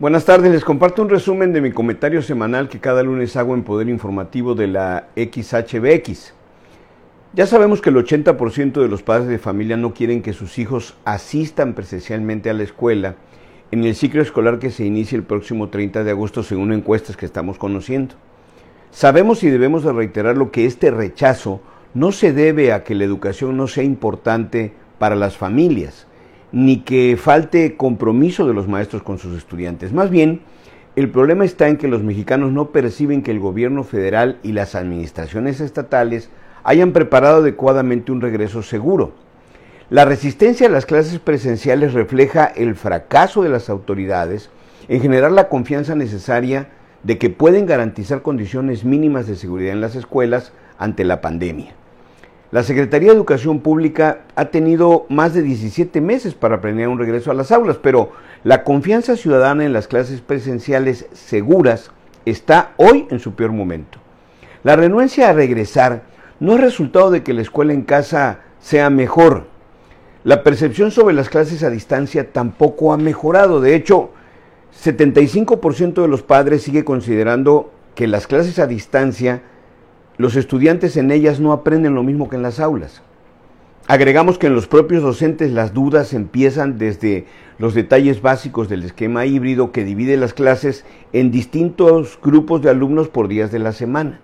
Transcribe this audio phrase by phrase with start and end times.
[0.00, 3.64] Buenas tardes, les comparto un resumen de mi comentario semanal que cada lunes hago en
[3.64, 6.34] Poder Informativo de la XHBX.
[7.32, 10.96] Ya sabemos que el 80% de los padres de familia no quieren que sus hijos
[11.04, 13.16] asistan presencialmente a la escuela
[13.72, 17.26] en el ciclo escolar que se inicia el próximo 30 de agosto según encuestas que
[17.26, 18.14] estamos conociendo.
[18.92, 21.60] Sabemos y debemos de reiterar lo que este rechazo
[21.92, 26.06] no se debe a que la educación no sea importante para las familias,
[26.52, 29.92] ni que falte compromiso de los maestros con sus estudiantes.
[29.92, 30.40] Más bien,
[30.96, 34.74] el problema está en que los mexicanos no perciben que el gobierno federal y las
[34.74, 36.30] administraciones estatales
[36.64, 39.12] hayan preparado adecuadamente un regreso seguro.
[39.90, 44.50] La resistencia a las clases presenciales refleja el fracaso de las autoridades
[44.88, 46.68] en generar la confianza necesaria
[47.02, 51.74] de que pueden garantizar condiciones mínimas de seguridad en las escuelas ante la pandemia.
[52.50, 57.30] La Secretaría de Educación Pública ha tenido más de 17 meses para planear un regreso
[57.30, 58.12] a las aulas, pero
[58.42, 61.90] la confianza ciudadana en las clases presenciales seguras
[62.24, 63.98] está hoy en su peor momento.
[64.64, 66.04] La renuencia a regresar
[66.40, 69.46] no es resultado de que la escuela en casa sea mejor.
[70.24, 73.60] La percepción sobre las clases a distancia tampoco ha mejorado.
[73.60, 74.10] De hecho,
[74.82, 79.42] 75% de los padres sigue considerando que las clases a distancia
[80.18, 83.02] los estudiantes en ellas no aprenden lo mismo que en las aulas.
[83.86, 87.24] Agregamos que en los propios docentes las dudas empiezan desde
[87.56, 93.08] los detalles básicos del esquema híbrido que divide las clases en distintos grupos de alumnos
[93.08, 94.20] por días de la semana.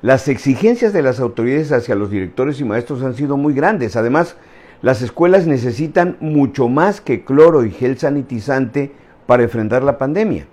[0.00, 3.96] Las exigencias de las autoridades hacia los directores y maestros han sido muy grandes.
[3.96, 4.36] Además,
[4.82, 8.92] las escuelas necesitan mucho más que cloro y gel sanitizante
[9.26, 10.46] para enfrentar la pandemia.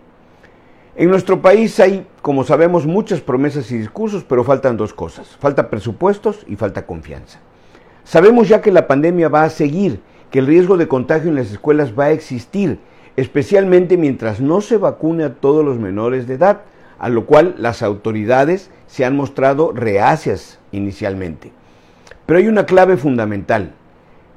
[1.00, 5.38] En nuestro país hay, como sabemos, muchas promesas y discursos, pero faltan dos cosas.
[5.40, 7.40] Falta presupuestos y falta confianza.
[8.04, 11.54] Sabemos ya que la pandemia va a seguir, que el riesgo de contagio en las
[11.54, 12.80] escuelas va a existir,
[13.16, 16.64] especialmente mientras no se vacune a todos los menores de edad,
[16.98, 21.54] a lo cual las autoridades se han mostrado reacias inicialmente.
[22.26, 23.72] Pero hay una clave fundamental.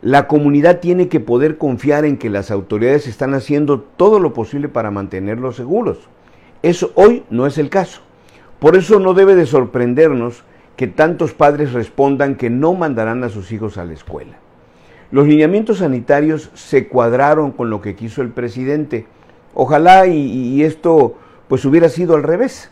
[0.00, 4.68] La comunidad tiene que poder confiar en que las autoridades están haciendo todo lo posible
[4.68, 6.08] para mantenerlos seguros.
[6.62, 8.00] Eso hoy no es el caso.
[8.58, 10.44] Por eso no debe de sorprendernos
[10.76, 14.38] que tantos padres respondan que no mandarán a sus hijos a la escuela.
[15.10, 19.06] Los lineamientos sanitarios se cuadraron con lo que quiso el presidente.
[19.54, 21.16] Ojalá y, y esto
[21.48, 22.70] pues hubiera sido al revés.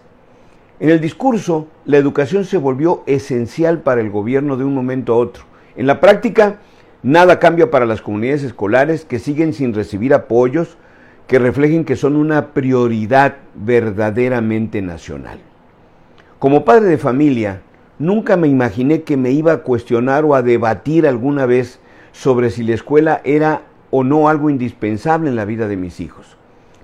[0.79, 5.17] En el discurso, la educación se volvió esencial para el gobierno de un momento a
[5.19, 5.45] otro.
[5.77, 6.61] En la práctica,
[7.03, 10.79] nada cambia para las comunidades escolares que siguen sin recibir apoyos,
[11.31, 15.39] que reflejen que son una prioridad verdaderamente nacional.
[16.41, 17.61] Como padre de familia,
[18.01, 21.79] nunca me imaginé que me iba a cuestionar o a debatir alguna vez
[22.11, 26.37] sobre si la escuela era o no algo indispensable en la vida de mis hijos.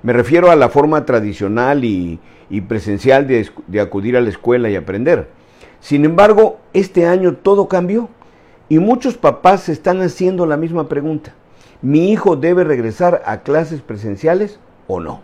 [0.04, 2.20] Me refiero a la forma tradicional y,
[2.68, 5.26] presencial de, de acudir a la escuela y aprender.
[5.80, 8.10] Sin embargo, este año todo cambió
[8.68, 11.34] y muchos papás se están haciendo la misma pregunta.
[11.82, 15.20] ¿Mi hijo debe regresar a clases presenciales o no?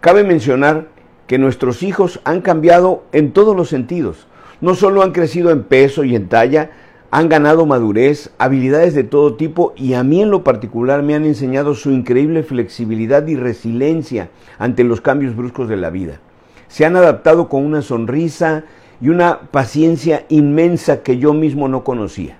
[0.00, 0.88] Cabe mencionar
[1.26, 4.26] que nuestros hijos han cambiado en todos los sentidos.
[4.60, 6.70] No solo han crecido en peso y en talla,
[7.10, 11.24] han ganado madurez, habilidades de todo tipo y a mí en lo particular me han
[11.24, 16.20] enseñado su increíble flexibilidad y resiliencia ante los cambios bruscos de la vida.
[16.68, 18.64] Se han adaptado con una sonrisa
[19.00, 22.38] y una paciencia inmensa que yo mismo no conocía.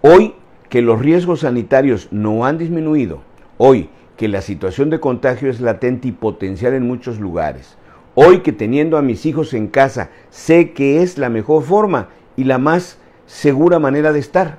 [0.00, 0.34] Hoy
[0.70, 3.20] que los riesgos sanitarios no han disminuido,
[3.58, 7.76] hoy que la situación de contagio es latente y potencial en muchos lugares,
[8.14, 12.44] hoy que teniendo a mis hijos en casa sé que es la mejor forma y
[12.44, 14.58] la más segura manera de estar.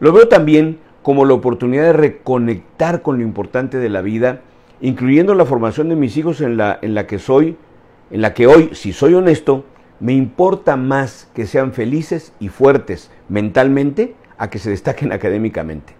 [0.00, 4.40] Lo veo también como la oportunidad de reconectar con lo importante de la vida,
[4.80, 7.56] incluyendo la formación de mis hijos en la, en la que soy,
[8.10, 9.64] en la que hoy, si soy honesto,
[10.00, 15.94] me importa más que sean felices y fuertes mentalmente a que se destaquen académicamente.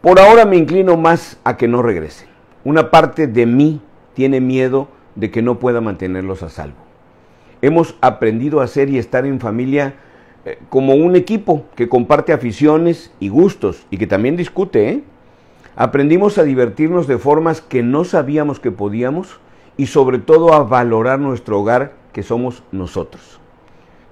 [0.00, 2.28] Por ahora me inclino más a que no regresen.
[2.64, 3.82] Una parte de mí
[4.14, 6.76] tiene miedo de que no pueda mantenerlos a salvo.
[7.60, 9.94] Hemos aprendido a ser y estar en familia
[10.44, 14.88] eh, como un equipo que comparte aficiones y gustos y que también discute.
[14.88, 15.02] ¿eh?
[15.74, 19.40] Aprendimos a divertirnos de formas que no sabíamos que podíamos
[19.76, 23.39] y sobre todo a valorar nuestro hogar que somos nosotros.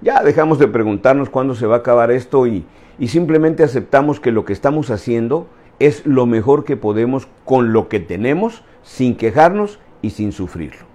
[0.01, 2.65] Ya dejamos de preguntarnos cuándo se va a acabar esto y,
[2.97, 5.47] y simplemente aceptamos que lo que estamos haciendo
[5.79, 10.85] es lo mejor que podemos con lo que tenemos, sin quejarnos y sin sufrirlo.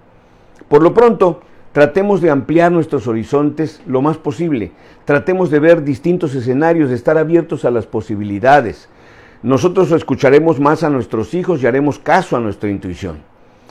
[0.67, 1.41] Por lo pronto,
[1.71, 4.71] tratemos de ampliar nuestros horizontes lo más posible,
[5.05, 8.89] tratemos de ver distintos escenarios, de estar abiertos a las posibilidades.
[9.43, 13.17] Nosotros escucharemos más a nuestros hijos y haremos caso a nuestra intuición.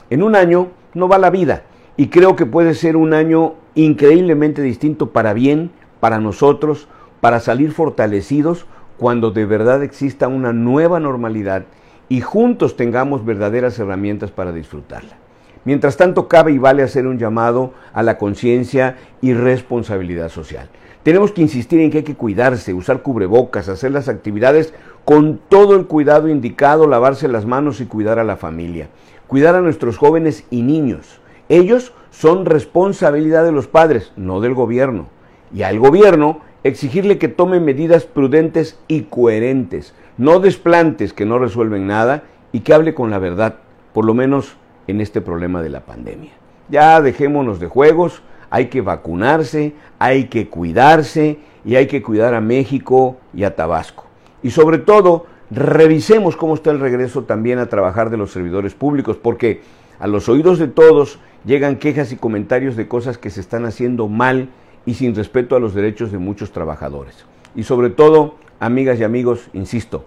[0.09, 1.63] En un año no va la vida
[1.97, 6.87] y creo que puede ser un año increíblemente distinto para bien, para nosotros,
[7.21, 8.65] para salir fortalecidos
[8.97, 11.65] cuando de verdad exista una nueva normalidad
[12.07, 15.17] y juntos tengamos verdaderas herramientas para disfrutarla.
[15.65, 20.69] Mientras tanto, cabe y vale hacer un llamado a la conciencia y responsabilidad social.
[21.01, 24.73] Tenemos que insistir en que hay que cuidarse, usar cubrebocas, hacer las actividades
[25.03, 28.89] con todo el cuidado indicado, lavarse las manos y cuidar a la familia.
[29.27, 31.19] Cuidar a nuestros jóvenes y niños.
[31.49, 35.07] Ellos son responsabilidad de los padres, no del gobierno.
[35.53, 41.87] Y al gobierno exigirle que tome medidas prudentes y coherentes, no desplantes que no resuelven
[41.87, 43.57] nada y que hable con la verdad,
[43.93, 44.57] por lo menos
[44.87, 46.31] en este problema de la pandemia.
[46.69, 52.41] Ya dejémonos de juegos, hay que vacunarse, hay que cuidarse y hay que cuidar a
[52.41, 54.05] México y a Tabasco.
[54.41, 59.17] Y sobre todo, revisemos cómo está el regreso también a trabajar de los servidores públicos,
[59.17, 59.61] porque
[59.99, 64.07] a los oídos de todos llegan quejas y comentarios de cosas que se están haciendo
[64.07, 64.49] mal
[64.85, 67.25] y sin respeto a los derechos de muchos trabajadores.
[67.55, 70.05] Y sobre todo, amigas y amigos, insisto,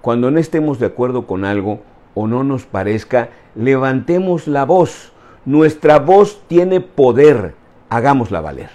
[0.00, 1.80] cuando no estemos de acuerdo con algo
[2.14, 5.12] o no nos parezca, levantemos la voz.
[5.44, 7.54] Nuestra voz tiene poder.
[7.88, 8.70] Hagámosla valer.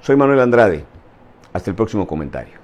[0.00, 0.84] Soy Manuel Andrade.
[1.52, 2.61] Hasta el próximo comentario.